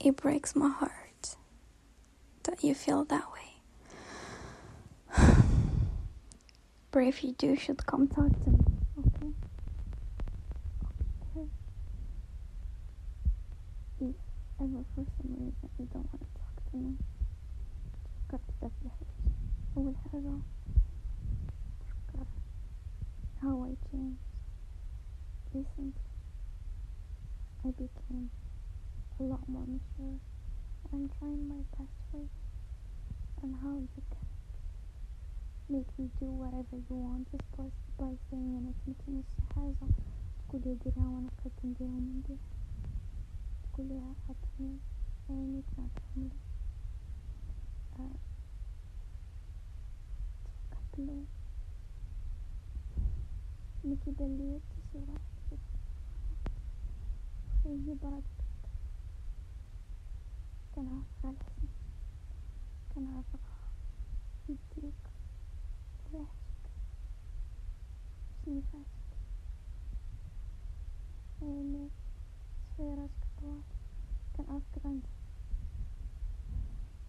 [0.00, 1.36] It breaks my heart
[2.44, 3.60] that you feel that way.
[6.90, 8.64] but if you do, should come talk to me,
[8.98, 9.32] okay?
[11.36, 11.48] okay.
[14.00, 14.14] If
[14.60, 16.96] ever for some reason you don't want to talk to me,
[18.30, 19.08] как тебя пляшешь?
[19.74, 20.42] Ухожу.
[23.40, 24.18] How I changed.
[25.54, 25.92] Recently,
[27.64, 28.30] I became
[29.19, 30.19] a lot more mature.
[30.91, 32.29] I'm trying my best for you
[33.41, 34.05] and how you can
[35.69, 39.23] make me do whatever you want just by, by saying أنا تمكن
[39.55, 39.87] حاجة
[40.49, 42.37] تقولي ديرها وأنا قد نديرها ونديرها
[43.73, 44.77] تقوليها عطيني
[45.29, 46.39] عينيك نعطيهم لك
[50.69, 51.23] تفكرت له
[53.83, 54.61] مكي دليت
[54.93, 55.17] صورة
[55.49, 55.57] فيه
[57.63, 58.46] برد كان عارفة
[60.78, 61.66] Kanarakasi,
[62.94, 63.54] Kanarakaka,
[64.46, 64.94] Itik,
[66.14, 66.62] Rest,
[68.38, 69.10] Snifest,
[71.42, 71.90] Эми,
[72.70, 73.58] Сфераскатова,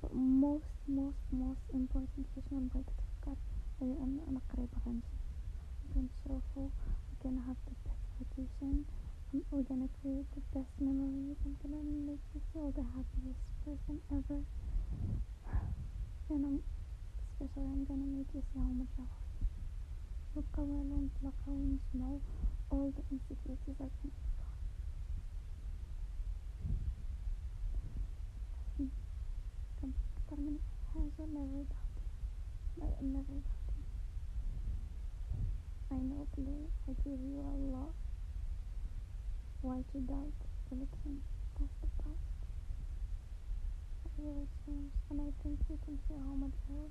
[0.00, 2.80] But Most, most, most important is number
[3.20, 3.36] cut
[3.82, 6.72] and on a crib I'm so full.
[7.12, 8.86] We're gonna have the best vacation.
[9.34, 10.69] I'm, we're gonna create the best
[13.00, 14.40] happiest person ever.
[16.28, 16.60] And I'm,
[17.32, 19.46] especially I'm gonna make you see how much I love you.
[20.36, 22.20] Look how I don't look how you know
[22.68, 24.52] all the insecurities I can think of.
[30.28, 30.58] Carmen
[30.94, 32.04] has never doubted.
[32.80, 33.82] I never doubted.
[35.90, 37.94] I know, Claire, I give you a lot.
[39.62, 40.36] Why to doubt
[40.70, 41.22] everything?
[41.58, 41.99] That's the
[44.66, 46.90] changed and I think you can see how much I love